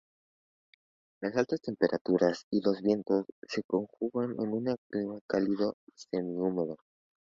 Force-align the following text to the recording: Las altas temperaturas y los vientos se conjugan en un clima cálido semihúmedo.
Las 1.21 1.37
altas 1.37 1.61
temperaturas 1.61 2.47
y 2.49 2.61
los 2.63 2.81
vientos 2.81 3.27
se 3.47 3.61
conjugan 3.61 4.31
en 4.39 4.51
un 4.51 4.75
clima 4.89 5.19
cálido 5.27 5.75
semihúmedo. 5.93 6.77